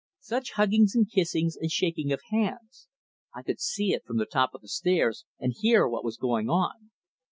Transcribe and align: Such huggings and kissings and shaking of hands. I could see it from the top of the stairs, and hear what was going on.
Such 0.23 0.53
huggings 0.53 0.95
and 0.95 1.07
kissings 1.07 1.55
and 1.55 1.69
shaking 1.71 2.11
of 2.11 2.21
hands. 2.31 2.87
I 3.35 3.43
could 3.43 3.59
see 3.61 3.93
it 3.93 4.03
from 4.03 4.17
the 4.17 4.25
top 4.25 4.55
of 4.55 4.61
the 4.61 4.67
stairs, 4.67 5.25
and 5.39 5.53
hear 5.55 5.87
what 5.87 6.03
was 6.03 6.17
going 6.17 6.49
on. 6.49 6.89